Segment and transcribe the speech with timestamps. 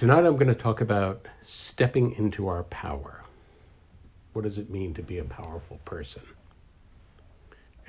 [0.00, 3.22] Tonight I'm going to talk about stepping into our power.
[4.32, 6.22] What does it mean to be a powerful person?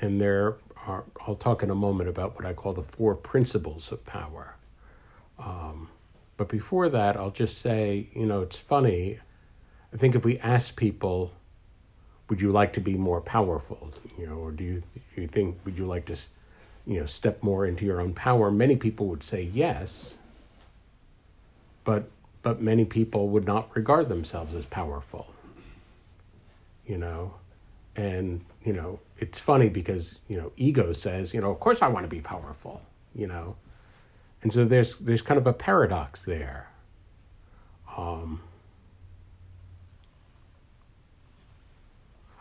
[0.02, 3.94] And there are, I'll talk in a moment about what I call the four principles
[3.94, 4.56] of power.
[5.40, 5.88] Um,
[6.36, 9.18] but before that, I'll just say, you know, it's funny.
[9.94, 11.32] I think if we ask people,
[12.28, 13.90] would you like to be more powerful?
[14.20, 14.84] You know, or do you,
[15.16, 16.18] do you think, would you like to,
[16.86, 18.52] you know, step more into your own power?
[18.52, 20.16] Many people would say yes
[21.84, 22.10] but
[22.44, 25.28] but many people would not regard themselves as powerful
[26.86, 27.34] you know?
[27.96, 31.88] And you know it's funny because you know ego says you know of course i
[31.88, 32.82] want to be powerful
[33.16, 33.56] you know?
[34.44, 36.68] And so there's there's kind of a paradox there.
[37.98, 38.42] Um,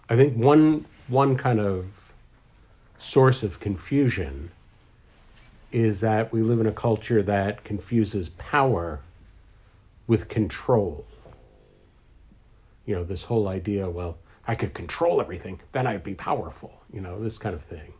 [0.09, 1.87] i think one one kind of
[2.99, 4.51] source of confusion
[5.73, 9.01] is that we live in a culture that confuses power
[10.11, 11.07] with control.
[12.85, 17.01] You know, this whole idea, well, I could control everything, then I'd be powerful, you
[17.01, 17.93] know, this kind of thing.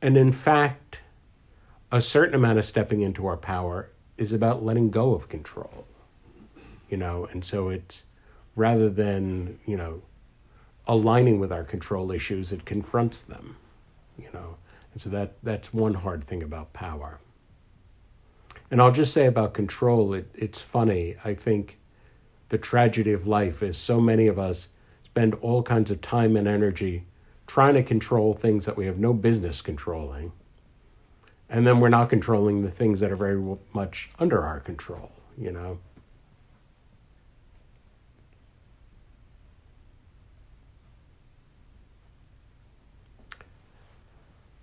[0.00, 1.00] And in fact,
[1.92, 5.84] a certain amount of stepping into our power is about letting go of control,
[6.88, 8.04] you know, and so it's
[8.54, 10.00] rather than, you know,
[10.86, 13.58] aligning with our control issues, it confronts them,
[14.18, 14.56] you know.
[14.94, 17.20] And so that that's one hard thing about power.
[18.70, 21.16] And I'll just say about control, it, it's funny.
[21.24, 21.78] I think
[22.48, 24.68] the tragedy of life is so many of us
[25.04, 27.04] spend all kinds of time and energy
[27.46, 30.32] trying to control things that we have no business controlling.
[31.48, 33.40] And then we're not controlling the things that are very
[33.72, 35.78] much under our control, you know?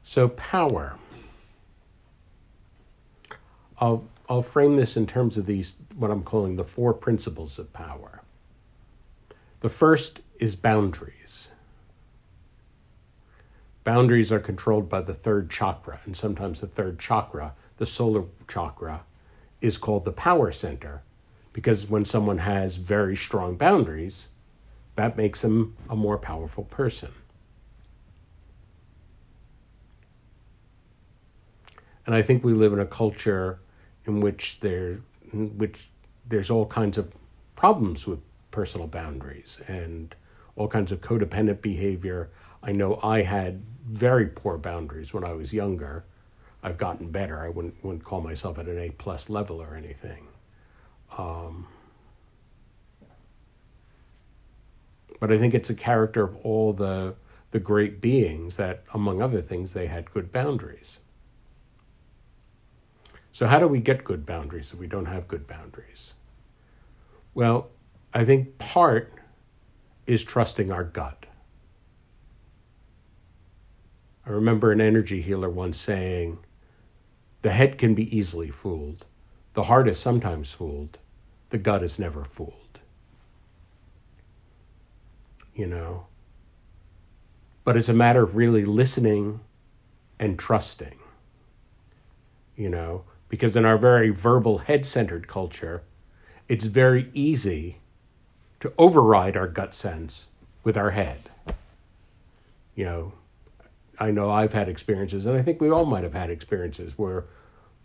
[0.03, 0.95] So, power.
[3.83, 7.73] I'll, I'll frame this in terms of these, what I'm calling the four principles of
[7.73, 8.21] power.
[9.59, 11.49] The first is boundaries.
[13.83, 19.01] Boundaries are controlled by the third chakra, and sometimes the third chakra, the solar chakra,
[19.59, 21.01] is called the power center
[21.51, 24.29] because when someone has very strong boundaries,
[24.95, 27.11] that makes them a more powerful person.
[32.05, 33.59] And I think we live in a culture
[34.05, 34.99] in which there
[35.31, 35.89] in which
[36.27, 37.11] there's all kinds of
[37.55, 38.19] problems with
[38.51, 40.15] personal boundaries and
[40.55, 42.29] all kinds of codependent behavior.
[42.61, 46.03] I know I had very poor boundaries when I was younger.
[46.61, 47.39] I've gotten better.
[47.39, 50.27] I wouldn't wouldn't call myself at an A plus level or anything.
[51.17, 51.67] Um,
[55.19, 57.15] but I think it's a character of all the
[57.51, 60.99] the great beings that, among other things, they had good boundaries.
[63.33, 66.13] So, how do we get good boundaries if we don't have good boundaries?
[67.33, 67.69] Well,
[68.13, 69.11] I think part
[70.05, 71.25] is trusting our gut.
[74.25, 76.37] I remember an energy healer once saying,
[77.41, 79.03] The head can be easily fooled,
[79.55, 80.99] the heart is sometimes fooled,
[81.49, 82.79] the gut is never fooled.
[85.55, 86.05] You know?
[87.63, 89.39] But it's a matter of really listening
[90.19, 90.99] and trusting.
[92.55, 95.81] You know, because in our very verbal head centered culture,
[96.47, 97.77] it's very easy
[98.59, 100.27] to override our gut sense
[100.63, 101.31] with our head.
[102.75, 103.13] You know,
[103.97, 107.25] I know I've had experiences, and I think we all might have had experiences where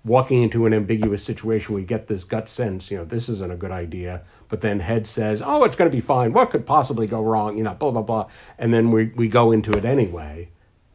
[0.04, 3.56] walking into an ambiguous situation, we get this gut sense, you know, this isn't a
[3.56, 4.20] good idea,
[4.50, 6.34] but then head says, oh, it's going to be fine.
[6.34, 7.56] What could possibly go wrong?
[7.56, 8.28] You know, blah, blah, blah.
[8.59, 10.50] And then we, we go into it anyway,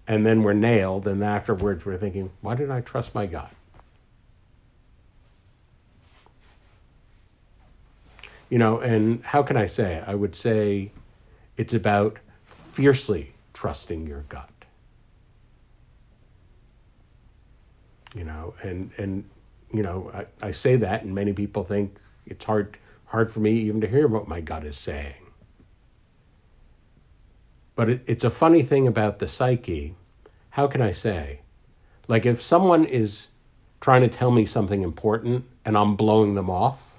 [0.08, 3.52] and then we're nailed, and afterwards we're thinking, why did I trust my gut?
[8.54, 10.04] You know, and how can I say?
[10.06, 10.92] I would say
[11.58, 12.20] it's about
[12.72, 14.52] fiercely trusting your gut.
[18.14, 19.28] You know, and and
[19.74, 21.96] you know, I, I say that, and many people think
[22.28, 25.26] it's hard hard for me even to hear what my gut is saying.
[27.76, 29.96] But it, it's a funny thing about the psyche.
[30.52, 31.40] How can I say?
[32.08, 33.30] Like if someone is
[33.82, 36.93] trying to tell me something important and I'm blowing them off,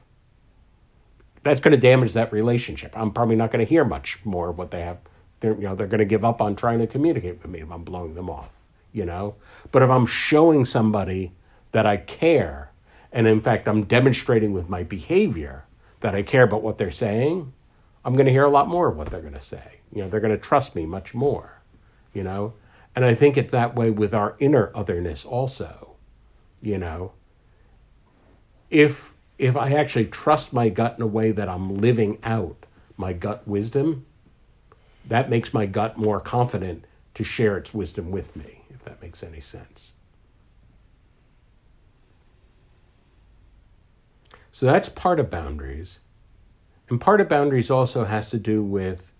[1.45, 2.97] that's going to damage that relationship.
[2.97, 4.99] I'm probably not going to hear much more of what they have.
[5.41, 7.71] They're, you know, they're going to give up on trying to communicate with me if
[7.71, 8.51] I'm blowing them off,
[8.93, 9.35] you know.
[9.71, 11.33] But if I'm showing somebody
[11.73, 12.71] that I care,
[13.13, 15.65] and in fact I'm demonstrating with my behavior
[16.01, 17.53] that I care about what they're saying,
[18.05, 19.81] I'm going to hear a lot more of what they're going to say.
[19.93, 21.61] You know, they're going to trust me much more,
[22.13, 22.55] you know.
[22.97, 25.97] And I think it's that way with our inner otherness also,
[26.63, 27.13] you know
[28.75, 32.67] if if I actually trust my gut in a way that I'm living out
[32.97, 34.07] my gut wisdom,
[35.07, 36.85] that makes my gut more confident
[37.15, 39.93] to share its wisdom with me, if that makes any sense.
[44.53, 45.99] So that's part of boundaries.
[46.89, 49.11] And part of boundaries also has to do with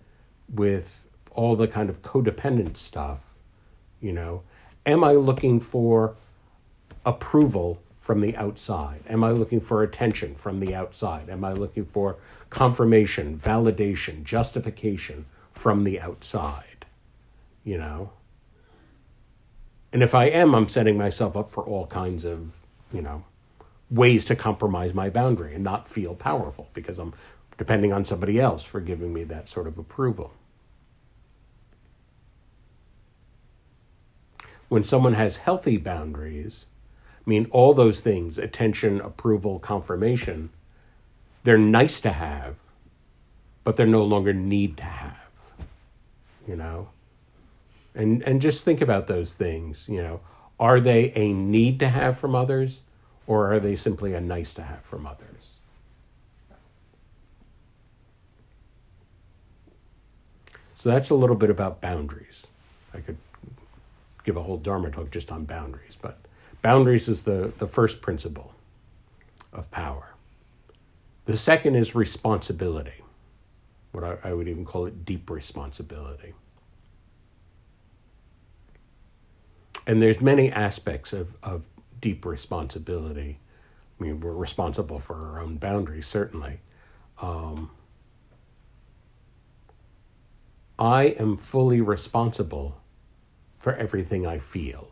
[0.53, 0.87] with
[1.31, 3.19] all the kind of codependent stuff,
[3.99, 4.43] you know.
[4.85, 6.15] Am I looking for
[7.05, 9.01] approval from the outside?
[9.09, 11.27] Am I looking for attention from the outside?
[11.27, 12.17] Am I looking for
[12.51, 16.85] confirmation, validation, justification from the outside?
[17.63, 18.11] You know?
[19.91, 22.51] And if I am, I'm setting myself up for all kinds of,
[22.93, 23.23] you know,
[23.89, 27.13] ways to compromise my boundary and not feel powerful because I'm
[27.57, 30.31] depending on somebody else for giving me that sort of approval.
[34.69, 36.65] When someone has healthy boundaries,
[37.25, 40.49] I mean, all those things attention, approval, confirmation
[41.45, 42.55] they're nice to have,
[43.63, 45.15] but they're no longer need to have.
[46.47, 46.89] You know?
[47.93, 49.85] And, and just think about those things.
[49.87, 50.19] You know,
[50.59, 52.79] are they a need to have from others,
[53.27, 55.21] or are they simply a nice to have from others?
[60.77, 62.47] So that's a little bit about boundaries.
[62.93, 63.17] I could
[64.23, 66.17] give a whole Dharma talk just on boundaries, but
[66.65, 68.51] boundaries is the, the first principle
[69.53, 70.15] of power.
[71.25, 73.03] The second is responsibility,
[73.91, 76.33] what I, I would even call it deep responsibility.
[79.85, 81.61] And there's many aspects of, of
[82.01, 83.37] deep responsibility.
[83.99, 86.59] I mean, we're responsible for our own boundaries, certainly.
[87.21, 87.69] Um,
[90.79, 92.75] I am fully responsible
[93.59, 94.87] for everything I feel.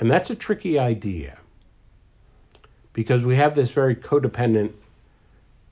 [0.00, 1.38] And that's a tricky idea
[2.92, 4.72] because we have this very codependent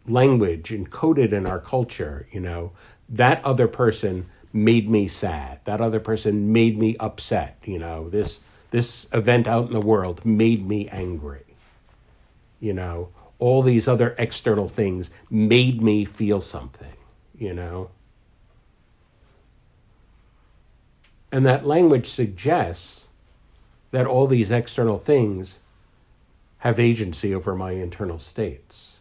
[0.08, 2.72] language encoded in our culture, you know,
[3.08, 5.60] that other person made me sad.
[5.64, 8.08] That other person made me upset, you know.
[8.08, 8.40] This
[8.70, 11.44] this event out in the world made me angry.
[12.60, 13.08] You know,
[13.38, 16.94] all these other external things made me feel something,
[17.38, 17.90] you know.
[21.32, 23.05] And that language suggests
[23.90, 25.58] that all these external things
[26.58, 28.96] have agency over my internal states,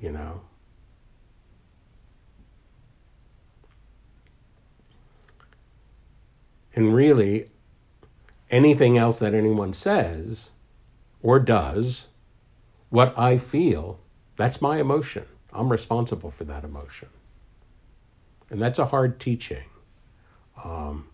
[0.00, 0.40] you know.
[6.74, 7.50] And really,
[8.50, 10.48] anything else that anyone says
[11.22, 12.06] or does
[12.90, 13.98] what I feel,
[14.36, 15.24] that's my emotion.
[15.52, 17.08] I'm responsible for that emotion.
[18.50, 19.64] And that's a hard teaching.
[20.64, 21.08] Um,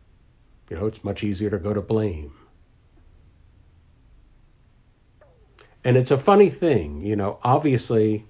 [0.68, 2.34] you know, it's much easier to go to blame.
[5.84, 8.24] And it's a funny thing, you know, obviously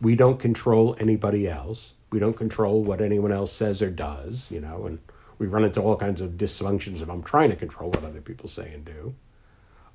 [0.00, 1.92] we don't control anybody else.
[2.10, 4.98] We don't control what anyone else says or does, you know, and
[5.38, 8.48] we run into all kinds of dysfunctions if I'm trying to control what other people
[8.48, 9.14] say and do.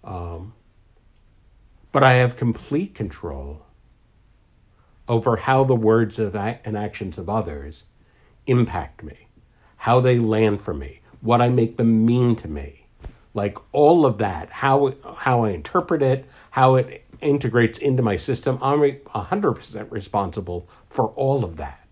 [0.03, 0.53] Um,
[1.91, 3.65] but I have complete control
[5.07, 7.83] over how the words of and actions of others
[8.45, 9.27] impact me,
[9.77, 12.78] how they land for me, what I make them mean to me.
[13.33, 18.57] Like all of that, how how I interpret it, how it integrates into my system,
[18.61, 21.87] I'm 100% responsible for all of that.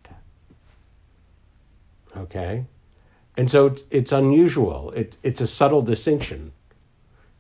[2.16, 2.66] Okay?
[3.36, 4.92] And so it's, it's unusual.
[4.92, 6.52] It, it's a subtle distinction.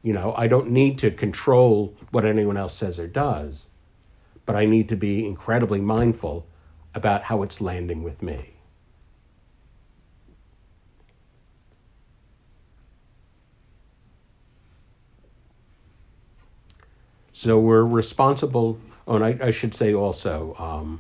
[0.04, 3.66] You know, I don't need to control what anyone else says or does,
[4.46, 6.46] but I need to be incredibly mindful
[6.94, 8.54] about how it's landing with me.
[17.38, 18.80] So we're responsible.
[19.08, 21.00] Oh, and I, I should say also, um,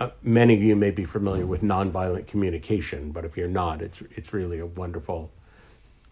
[0.00, 4.02] uh, many of you may be familiar with nonviolent communication, but if you're not, it's
[4.16, 5.30] it's really a wonderful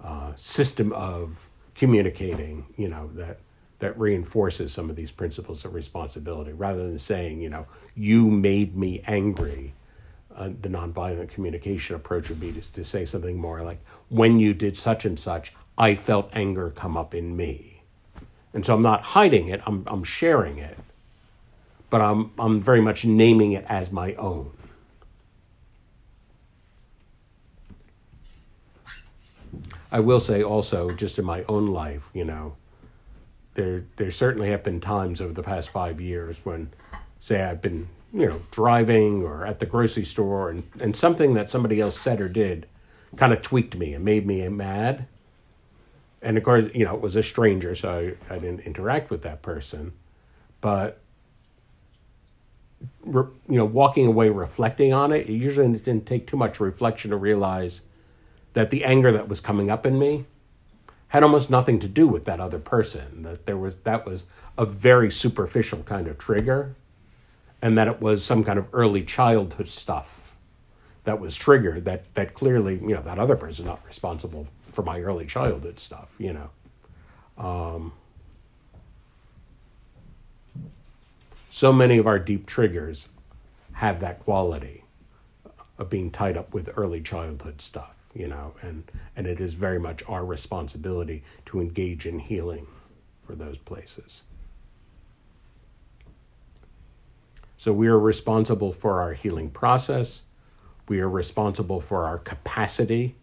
[0.01, 1.37] uh, system of
[1.75, 2.65] communicating.
[2.77, 3.41] You know that
[3.81, 7.67] that reinforces some of these principles of responsibility, rather than saying, you know,
[7.97, 9.75] you made me angry.
[10.37, 14.55] Uh, the nonviolent communication approach would be to, to say something more like, when you
[14.55, 17.72] did such and such, I felt anger come up in me.
[18.55, 20.77] And so I'm not hiding it, I'm, I'm sharing it
[21.93, 24.51] but I'm, I'm very much naming it as my own.
[29.93, 32.57] I will say also, just in my own life, you know,
[33.53, 36.71] there there certainly have been times over the past five years when,
[37.21, 41.51] say, I've been you know driving or at the grocery store and and something that
[41.51, 42.67] somebody else said or did,
[43.19, 45.07] kind of tweaked me and made me mad.
[46.23, 49.23] And of course, you know, it was a stranger, so I, I didn't interact with
[49.23, 49.93] that person.
[50.61, 50.99] But
[53.05, 57.17] you know, walking away reflecting on it, it usually didn't take too much reflection to
[57.17, 57.83] realize
[58.55, 60.25] that the anger that was coming up in me
[61.09, 63.23] had almost nothing to do with that other person.
[63.23, 64.25] That there was that was
[64.59, 66.75] a very superficial kind of trigger,
[67.63, 70.21] and that it was some kind of early childhood stuff
[71.05, 71.85] that was triggered.
[71.85, 76.09] That that clearly, you know, that other person not responsible for my early childhood stuff.
[76.19, 76.51] You know.
[77.39, 77.93] Um,
[81.51, 83.07] so many of our deep triggers
[83.73, 84.85] have that quality
[85.79, 89.79] of being tied up with early childhood stuff you know, and, and it is very
[89.79, 92.67] much our responsibility to engage in healing
[93.27, 94.23] for those places.
[97.57, 100.23] So we are responsible for our healing process.
[100.89, 103.15] We are responsible for our capacity.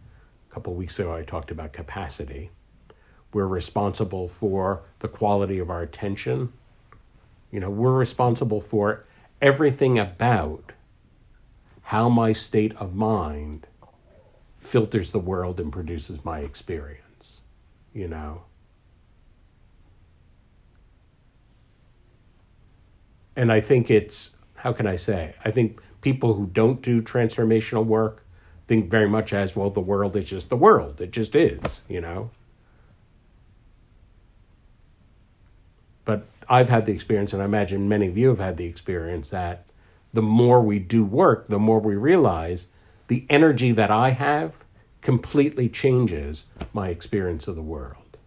[0.50, 2.50] Couple weeks ago, I talked about capacity.
[3.32, 6.52] We're responsible for the quality of our attention.
[7.52, 9.04] You know, we're responsible for
[9.40, 10.72] everything about
[11.82, 13.66] how my state of mind
[14.60, 17.40] filters the world and produces my experience,
[17.94, 18.42] you know.
[23.36, 25.34] And I think it's, how can I say?
[25.44, 28.26] I think people who don't do transformational work
[28.70, 31.00] think very much as, well, the world is just the world.
[31.00, 32.30] It just is, you know.
[36.04, 39.30] But I've had the experience, and I imagine many of you have had the experience,
[39.30, 39.64] that
[40.12, 42.68] the more we do work, the more we realize
[43.08, 44.52] the energy that I have
[45.02, 48.18] completely changes my experience of the world.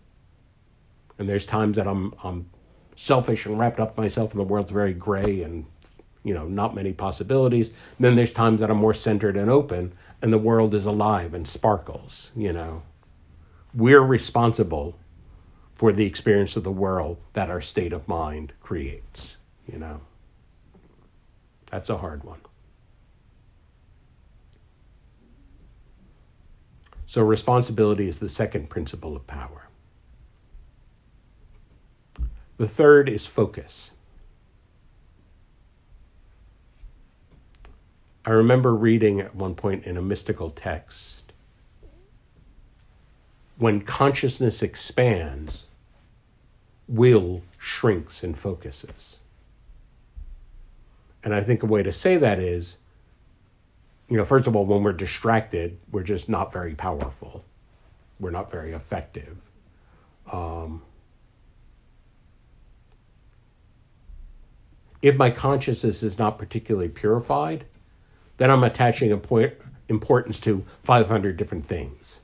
[1.19, 2.49] And there's times that I'm I'm
[2.97, 5.65] selfish and wrapped up myself and the world's very gray and
[6.23, 7.67] you know, not many possibilities.
[7.67, 11.33] And then there's times that I'm more centered and open and the world is alive
[11.33, 12.81] and sparkles, you know.
[13.73, 14.97] We're responsible
[15.75, 19.37] for the experience of the world that our state of mind creates,
[19.71, 19.99] you know.
[21.69, 22.39] That's a hard one.
[27.05, 29.67] So, responsibility is the second principle of power.
[32.57, 33.91] The third is focus.
[38.25, 41.23] I remember reading at one point in a mystical text
[43.57, 45.65] when consciousness expands,
[46.87, 49.17] will shrinks and focuses.
[51.23, 52.77] And I think a way to say that is
[54.09, 57.43] you know, first of all, when we're distracted, we're just not very powerful.
[58.19, 59.37] We're not very effective.
[60.31, 60.81] Um,
[65.01, 67.65] if my consciousness is not particularly purified,
[68.43, 69.09] then I'm attaching
[69.87, 72.19] importance to 500 different things.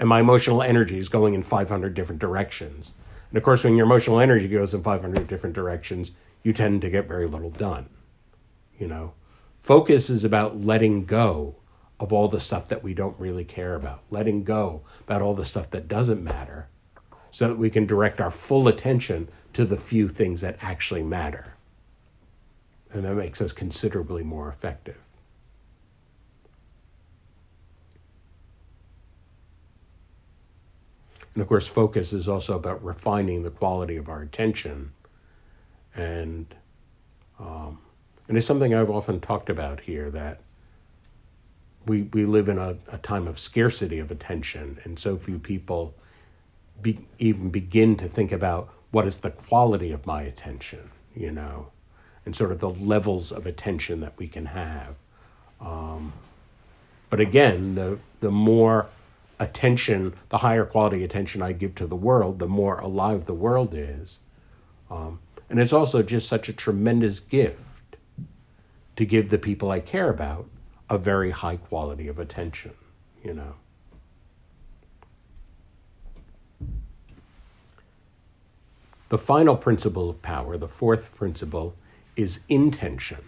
[0.00, 2.90] And my emotional energy is going in 500 different directions.
[3.28, 6.10] And of course, when your emotional energy goes in 500 different directions,
[6.42, 7.88] you tend to get very little done.
[8.80, 9.12] You know,
[9.60, 11.54] Focus is about letting go
[12.00, 15.44] of all the stuff that we don't really care about, letting go about all the
[15.44, 16.66] stuff that doesn't matter,
[17.30, 21.54] so that we can direct our full attention to the few things that actually matter.
[22.92, 24.96] And that makes us considerably more effective.
[31.34, 34.92] And of course, focus is also about refining the quality of our attention
[35.94, 36.46] and
[37.38, 37.78] um,
[38.28, 40.40] and it's something I've often talked about here that
[41.86, 45.94] we, we live in a, a time of scarcity of attention, and so few people
[46.82, 51.66] be, even begin to think about what is the quality of my attention, you know,
[52.24, 54.94] and sort of the levels of attention that we can have.
[55.60, 56.12] Um,
[57.08, 58.86] but again, the the more
[59.40, 63.74] attention, the higher quality attention I give to the world, the more alive the world
[63.74, 64.18] is.
[64.90, 65.18] Um,
[65.48, 67.58] and it's also just such a tremendous gift
[68.96, 70.46] to give the people I care about
[70.90, 72.72] a very high quality of attention,
[73.24, 73.54] you know.
[79.08, 81.74] The final principle of power, the fourth principle,
[82.14, 83.24] is intention.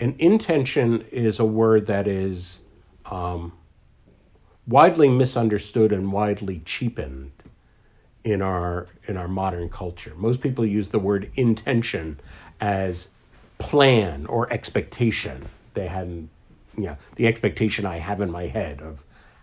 [0.00, 2.58] And intention is a word that is
[3.06, 3.52] um,
[4.66, 7.30] widely misunderstood and widely cheapened
[8.24, 10.12] in our in our modern culture.
[10.16, 12.18] Most people use the word intention
[12.60, 13.08] as
[13.58, 15.46] plan or expectation.
[15.74, 16.30] They hadn't,
[16.76, 18.98] you know, the expectation I have in my head of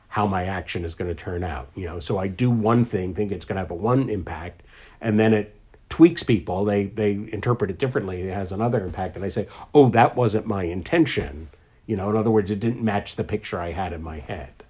[0.07, 1.69] how my action is going to turn out.
[1.75, 4.63] You know, so I do one thing, think it's going to have a one impact,
[4.99, 5.55] and then it
[5.89, 6.65] tweaks people.
[6.65, 8.21] They they interpret it differently.
[8.21, 11.47] It has another impact, and I say, oh, that wasn't my intention.
[11.91, 14.63] You know, in other words, it didn't match the picture I had in my head.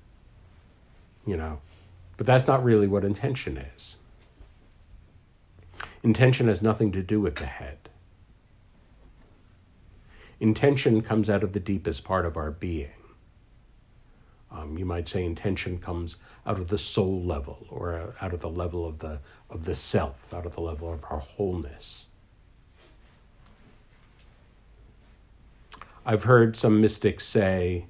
[1.28, 1.62] You know,
[2.18, 3.96] But that's not really what intention is.
[6.02, 7.78] Intention has nothing to do with the head.
[10.40, 12.90] Intention comes out of the deepest part of our being.
[14.50, 18.50] Um, you might say intention comes out of the soul level or out of the
[18.50, 19.20] level of the,
[19.52, 22.08] of the self, out of the level of our wholeness.
[26.06, 27.86] I've heard some mystics say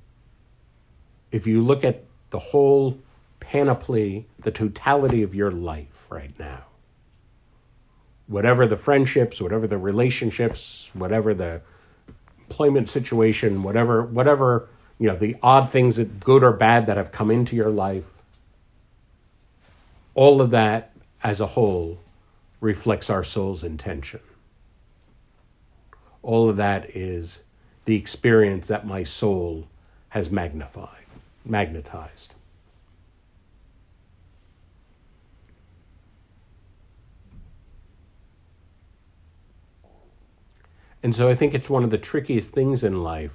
[1.32, 2.98] if you look at the whole
[3.40, 6.64] panoply, the totality of your life right now,
[8.28, 11.62] whatever the friendships, whatever the relationships, whatever the
[12.40, 14.68] employment situation, whatever, whatever,
[15.00, 18.04] you know, the odd things that good or bad that have come into your life,
[20.16, 20.92] all of that
[21.24, 21.98] as a whole
[22.60, 24.20] reflects our soul's intention.
[26.24, 27.42] All of that is
[27.86, 29.68] the experience that my soul
[30.10, 31.06] has magnified,
[31.46, 32.34] magnetized.
[41.04, 43.32] And so I think it's one of the trickiest things in life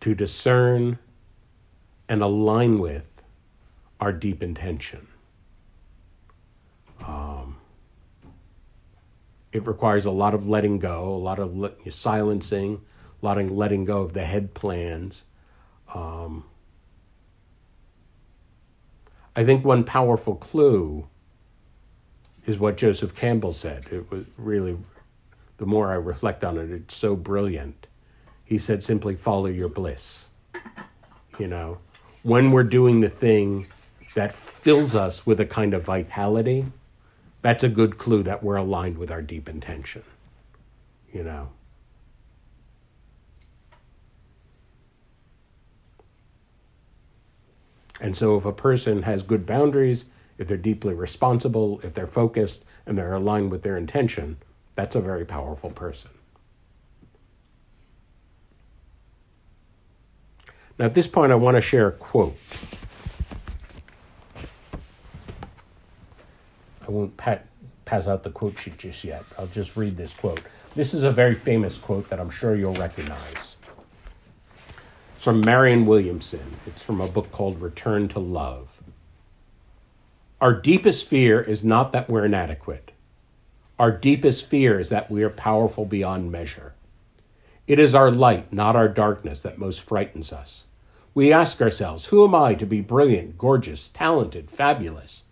[0.00, 0.98] to discern
[2.08, 3.04] and align with
[4.00, 5.06] our deep intention.
[7.04, 7.56] Um,
[9.52, 12.80] it requires a lot of letting go, a lot of le- silencing,
[13.22, 15.22] of letting go of the head plans.
[15.94, 16.44] Um,
[19.34, 21.06] I think one powerful clue
[22.46, 23.86] is what Joseph Campbell said.
[23.90, 24.76] It was really
[25.58, 27.86] the more I reflect on it, it's so brilliant.
[28.44, 30.26] He said, simply follow your bliss.
[31.38, 31.78] You know,
[32.24, 33.68] when we're doing the thing
[34.14, 36.66] that fills us with a kind of vitality,
[37.42, 40.02] that's a good clue that we're aligned with our deep intention.
[41.12, 41.48] You know.
[48.02, 52.64] And so, if a person has good boundaries, if they're deeply responsible, if they're focused,
[52.84, 54.36] and they're aligned with their intention,
[54.74, 56.10] that's a very powerful person.
[60.80, 62.36] Now, at this point, I want to share a quote.
[66.80, 67.46] I won't pat,
[67.84, 69.22] pass out the quote sheet just yet.
[69.38, 70.40] I'll just read this quote.
[70.74, 73.51] This is a very famous quote that I'm sure you'll recognize.
[75.22, 76.56] From Marianne Williamson.
[76.66, 78.66] It's from a book called Return to Love.
[80.40, 82.90] Our deepest fear is not that we're inadequate.
[83.78, 86.74] Our deepest fear is that we are powerful beyond measure.
[87.68, 90.64] It is our light, not our darkness, that most frightens us.
[91.14, 95.22] We ask ourselves, who am I to be brilliant, gorgeous, talented, fabulous?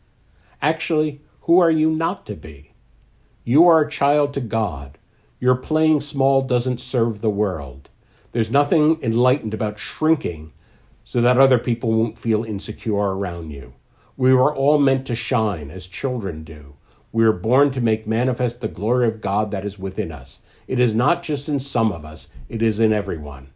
[0.62, 2.74] Actually, who are you not to be?
[3.42, 4.98] You are a child to God.
[5.40, 7.88] Your playing small doesn't serve the world.
[8.32, 10.52] There's nothing enlightened about shrinking
[11.04, 13.72] so that other people won't feel insecure around you.
[14.16, 16.74] We were all meant to shine as children do.
[17.10, 20.38] We are born to make manifest the glory of God that is within us.
[20.68, 23.48] It is not just in some of us, it is in everyone.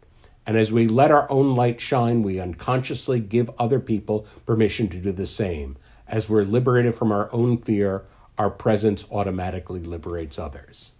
[0.45, 4.97] And as we let our own light shine, we unconsciously give other people permission to
[4.97, 5.77] do the same.
[6.09, 8.03] As we're liberated from our own fear,
[8.37, 10.91] our presence automatically liberates others.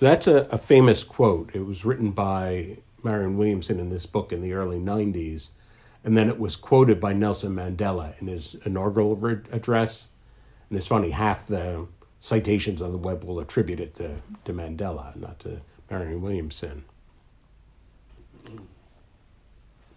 [0.00, 1.50] So that's a, a famous quote.
[1.52, 5.48] It was written by Marianne Williamson in this book in the early 90s.
[6.04, 9.12] And then it was quoted by Nelson Mandela in his inaugural
[9.52, 10.08] address.
[10.70, 11.86] And it's funny, half the
[12.22, 15.60] citations on the web will attribute it to, to Mandela, not to
[15.90, 16.82] Marianne Williamson.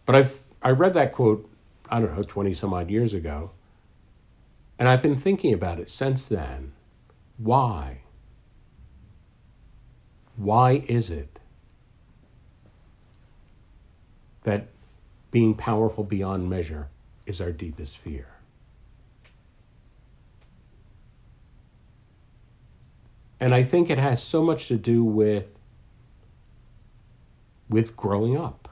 [0.06, 1.50] But I've I read that quote,
[1.90, 3.52] I don't know, 20 some odd years ago,
[4.78, 6.74] and I've been thinking about it since then.
[7.38, 8.03] Why?
[10.36, 11.40] Why is it
[14.44, 14.68] that
[15.32, 16.88] being powerful beyond measure
[17.26, 18.28] is our deepest fear.
[23.40, 25.46] And I think it has so much to do with
[27.70, 28.70] with growing up.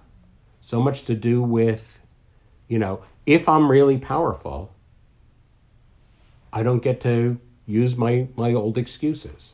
[0.61, 1.87] So much to do with,
[2.67, 4.71] you know, if I'm really powerful,
[6.53, 9.53] I don't get to use my, my old excuses.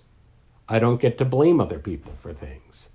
[0.70, 2.90] I don't get to blame other people for things.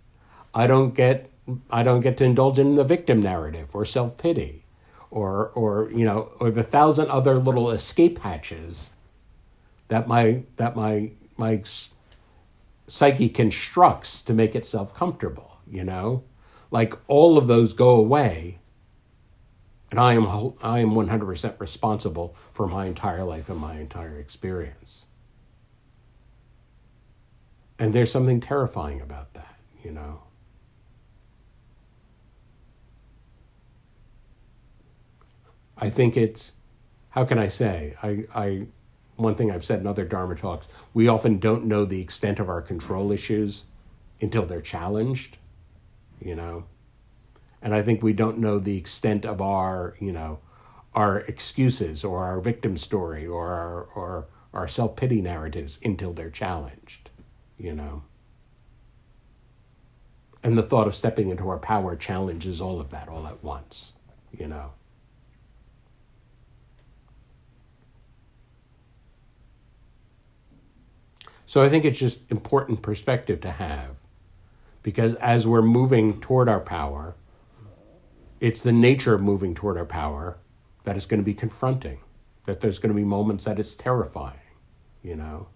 [0.54, 1.30] I don't get
[1.70, 4.64] I don't get to indulge in the victim narrative or self pity
[5.10, 8.90] or or you know or the thousand other little escape hatches
[9.88, 11.62] that my that my my
[12.86, 16.22] psyche constructs to make itself comfortable you know
[16.70, 18.58] like all of those go away
[19.90, 20.26] and i am
[20.62, 25.04] i am 100% responsible for my entire life and my entire experience
[27.82, 30.22] and there's something terrifying about that you know
[35.82, 36.52] I think it's
[37.10, 37.94] how can I say?
[38.02, 38.66] I, I
[39.16, 42.48] one thing I've said in other Dharma talks, we often don't know the extent of
[42.48, 43.64] our control issues
[44.20, 45.38] until they're challenged,
[46.20, 46.64] you know.
[47.60, 50.38] And I think we don't know the extent of our, you know,
[50.94, 56.30] our excuses or our victim story or our or our self pity narratives until they're
[56.30, 57.01] challenged,
[57.58, 58.02] you know.
[60.42, 63.92] And the thought of stepping into our power challenges all of that all at once,
[64.36, 64.72] you know.
[71.46, 73.90] So I think it's just important perspective to have
[74.82, 77.14] because as we're moving toward our power,
[78.40, 80.38] it's the nature of moving toward our power
[80.84, 81.98] that is going to be confronting,
[82.44, 84.40] that there's going to be moments that it's terrifying,
[85.02, 85.46] you know,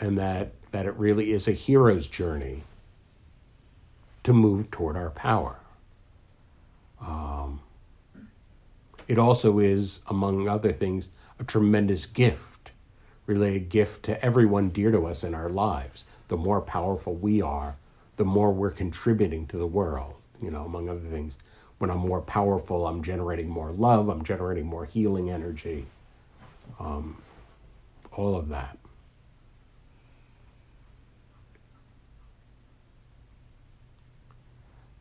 [0.00, 2.62] and that, that it really is a hero's journey
[4.24, 5.56] to move toward our power.
[7.00, 7.60] Um,
[9.06, 11.06] it also is, among other things,
[11.38, 12.48] a tremendous gift
[13.28, 16.06] relay a gift to everyone dear to us in our lives.
[16.28, 17.76] The more powerful we are,
[18.16, 21.36] the more we're contributing to the world, you know, among other things.
[21.76, 25.86] When I'm more powerful, I'm generating more love, I'm generating more healing energy,
[26.80, 27.22] um,
[28.12, 28.76] all of that.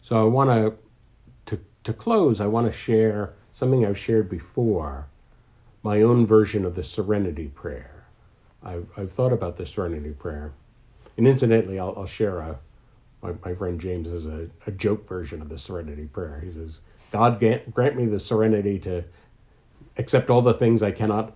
[0.07, 0.73] So I want to,
[1.47, 5.05] to to close, I want to share something I've shared before,
[5.83, 8.05] my own version of the serenity prayer.
[8.63, 10.53] I've, I've thought about the Serenity Prayer.
[11.17, 12.57] And incidentally, I'll, I'll share a,
[13.21, 16.41] my, my friend James has a, a joke version of the Serenity Prayer.
[16.41, 16.79] He says,
[17.11, 19.03] God grant, grant me the serenity to
[19.97, 21.33] accept all the things I cannot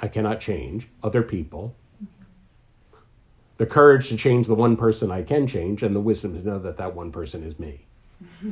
[0.00, 1.74] I cannot change, other people,
[3.58, 6.58] the courage to change the one person I can change, and the wisdom to know
[6.58, 7.84] that that one person is me.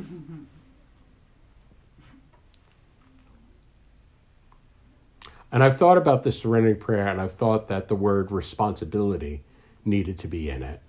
[5.53, 9.43] And I've thought about the serenity prayer and I've thought that the word responsibility
[9.85, 10.81] needed to be in it.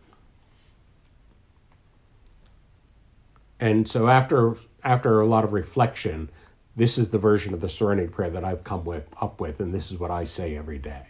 [3.61, 6.31] And so after after a lot of reflection,
[6.77, 9.73] this is the version of the serenity prayer that I've come with, up with, and
[9.73, 11.03] this is what I say every day.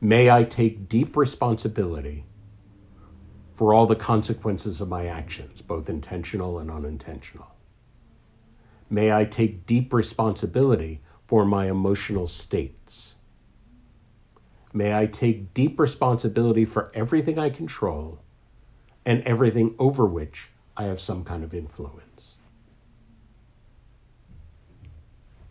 [0.00, 2.24] May I take deep responsibility
[3.56, 7.46] for all the consequences of my actions, both intentional and unintentional.
[8.90, 13.14] May I take deep responsibility for my emotional states.
[14.72, 18.20] May I take deep responsibility for everything I control
[19.06, 22.34] and everything over which I have some kind of influence.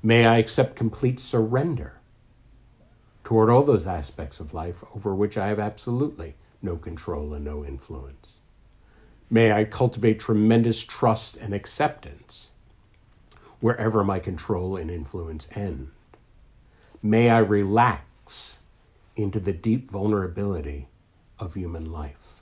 [0.03, 1.99] May I accept complete surrender
[3.25, 7.65] toward all those aspects of life over which I have absolutely no control and no
[7.65, 8.33] influence.
[9.31, 12.49] May I cultivate tremendous trust and acceptance
[13.61, 15.89] wherever my control and influence end.
[17.01, 18.59] May I relax
[19.15, 20.88] into the deep vulnerability
[21.39, 22.41] of human life.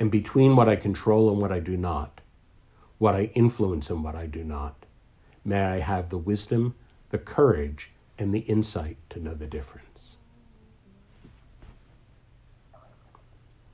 [0.00, 2.20] And between what I control and what I do not,
[2.98, 4.74] what I influence and what I do not,
[5.44, 6.74] may I have the wisdom,
[7.10, 10.16] the courage, and the insight to know the difference.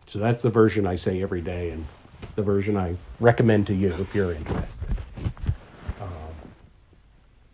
[0.06, 1.86] So that's the version I say every day and
[2.34, 4.66] the version I recommend to you if you're interested
[6.00, 6.08] Um,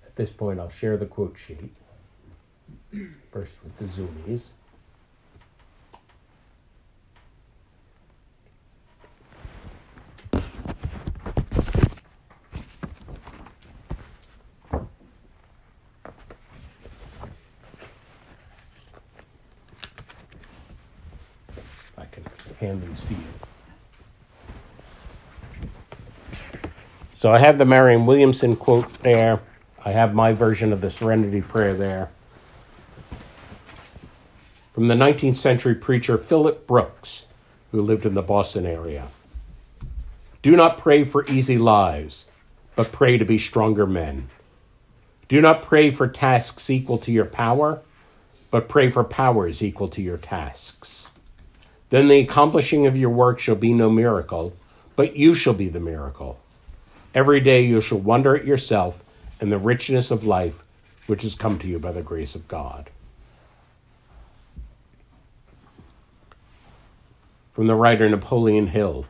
[0.04, 1.72] at this point, I'll share the quote sheet.
[3.30, 4.44] First with the zoomies.
[21.98, 22.55] I
[27.16, 29.40] So I have the Marianne Williamson quote there.
[29.84, 32.10] I have my version of the Serenity Prayer there.
[34.74, 37.24] From the 19th century preacher Philip Brooks,
[37.72, 39.08] who lived in the Boston area.
[40.42, 42.26] Do not pray for easy lives,
[42.74, 44.28] but pray to be stronger men.
[45.28, 47.80] Do not pray for tasks equal to your power,
[48.50, 51.08] but pray for powers equal to your tasks.
[51.90, 54.52] Then the accomplishing of your work shall be no miracle,
[54.96, 56.38] but you shall be the miracle.
[57.14, 58.96] Every day you shall wonder at yourself
[59.40, 60.54] and the richness of life
[61.06, 62.90] which has come to you by the grace of God.
[67.52, 69.06] From the writer Napoleon Hill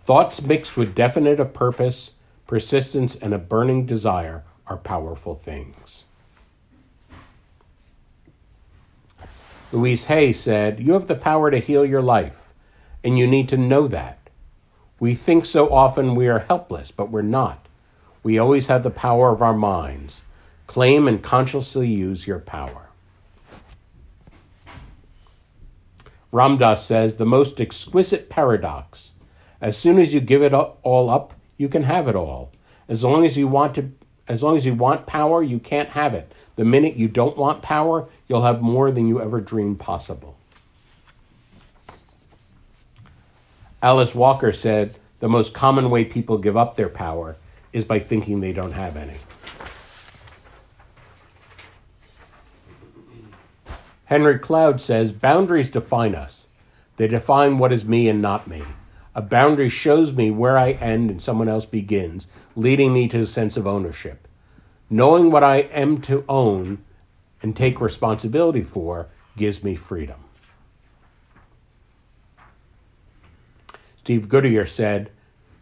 [0.00, 2.12] Thoughts mixed with definite of purpose,
[2.46, 6.04] persistence, and a burning desire are powerful things.
[9.70, 12.36] Louise Hay said, You have the power to heal your life,
[13.04, 14.18] and you need to know that.
[14.98, 17.66] We think so often we are helpless, but we're not.
[18.22, 20.22] We always have the power of our minds.
[20.66, 22.88] Claim and consciously use your power.
[26.32, 29.12] Ram Dass says the most exquisite paradox.
[29.60, 32.52] As soon as you give it all up, you can have it all.
[32.88, 33.92] As long as you want to
[34.28, 36.30] as long as you want power, you can't have it.
[36.56, 40.36] The minute you don't want power, you'll have more than you ever dreamed possible.
[43.82, 47.36] Alice Walker said the most common way people give up their power
[47.72, 49.16] is by thinking they don't have any.
[54.04, 56.48] Henry Cloud says boundaries define us.
[56.96, 58.62] They define what is me and not me.
[59.18, 63.26] A boundary shows me where I end and someone else begins, leading me to a
[63.26, 64.28] sense of ownership.
[64.88, 66.84] Knowing what I am to own
[67.42, 70.20] and take responsibility for gives me freedom.
[73.96, 75.10] Steve Goodier said,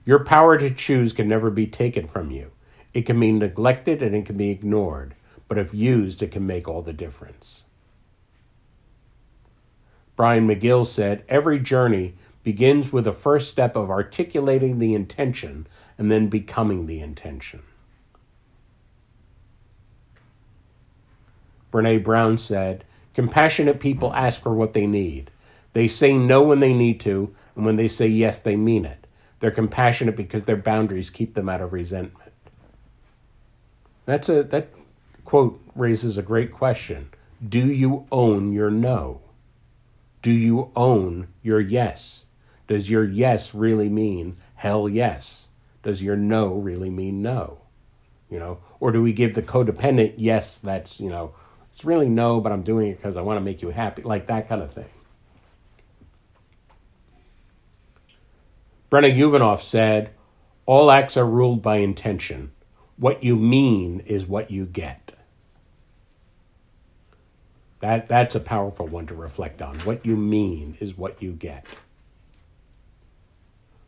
[0.05, 2.51] Your power to choose can never be taken from you.
[2.93, 5.15] It can be neglected and it can be ignored,
[5.49, 7.63] but if used, it can make all the difference.
[10.15, 12.17] Bryant McGill said, Every journey
[12.47, 15.67] begins with the first step of articulating the intention
[15.99, 17.61] and then becoming the intention.
[21.73, 25.29] Brene Brown said, Compassionate people ask for what they need.
[25.73, 29.09] They say no when they need to, and when they say yes, they mean it.
[29.41, 32.31] They're compassionate because their boundaries keep them out of resentment.
[34.05, 34.69] That's a that
[35.25, 37.09] quote raises a great question.
[37.49, 39.21] Do you own your no?
[40.23, 42.23] Do you own your yes?
[42.69, 45.49] Does your yes really mean hell yes?
[45.83, 47.59] Does your no really mean no?
[48.31, 51.35] You know, or do we give the codependent yes that's, you know,
[51.73, 54.27] it's really no, but I'm doing it because I want to make you happy, like
[54.27, 54.89] that kind of thing.
[58.91, 60.11] Brenna Yovanoff said,
[60.65, 62.53] All acts are ruled by intention.
[62.97, 65.13] What you mean is what you get.
[67.81, 69.79] That, that's a powerful one to reflect on.
[69.81, 71.67] What you mean is what you get.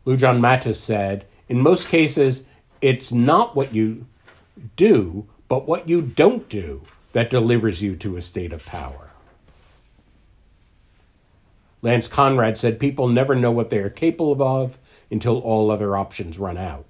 [0.05, 2.43] Lujan Matus said, In most cases,
[2.81, 4.05] it's not what you
[4.75, 6.81] do, but what you don't do
[7.13, 9.09] that delivers you to a state of power.
[11.81, 14.77] Lance Conrad said people never know what they are capable of
[15.11, 16.85] until all other options run out.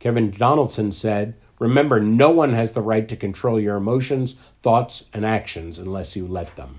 [0.00, 5.26] Kevin Donaldson said, Remember, no one has the right to control your emotions, thoughts, and
[5.26, 6.78] actions unless you let them.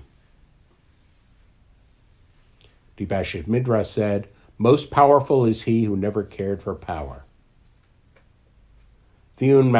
[2.96, 4.28] Debasish Mridha said,
[4.58, 7.24] Most powerful is he who never cared for power.
[9.38, 9.70] Theun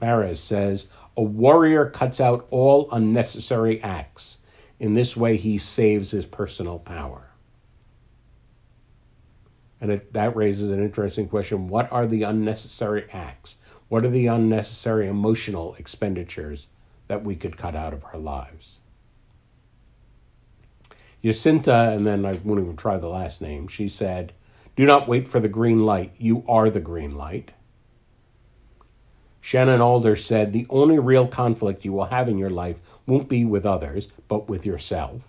[0.00, 4.38] Mares says, A warrior cuts out all unnecessary acts.
[4.80, 7.28] In this way, he saves his personal power.
[9.80, 11.68] And it, that raises an interesting question.
[11.68, 13.56] What are the unnecessary acts?
[13.88, 16.66] What are the unnecessary emotional expenditures
[17.08, 18.78] that we could cut out of our lives?
[21.22, 24.32] Jacinta, and then I won't even try the last name, she said,
[24.76, 26.12] Do not wait for the green light.
[26.18, 27.52] You are the green light.
[29.40, 33.44] Shannon Alder said, The only real conflict you will have in your life won't be
[33.44, 35.22] with others, but with yourself.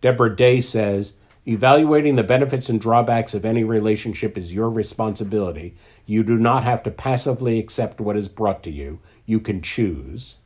[0.00, 1.14] Deborah Day says,
[1.46, 5.76] Evaluating the benefits and drawbacks of any relationship is your responsibility.
[6.06, 8.98] You do not have to passively accept what is brought to you.
[9.26, 10.36] You can choose.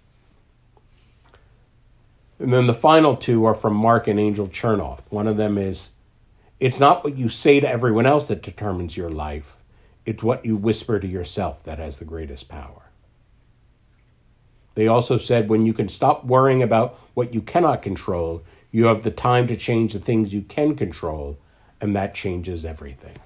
[2.42, 4.98] And then the final two are from Mark and Angel Chernoff.
[5.10, 5.90] One of them is
[6.58, 9.54] It's not what you say to everyone else that determines your life,
[10.04, 12.82] it's what you whisper to yourself that has the greatest power.
[14.74, 19.04] They also said when you can stop worrying about what you cannot control, you have
[19.04, 21.38] the time to change the things you can control,
[21.80, 23.16] and that changes everything.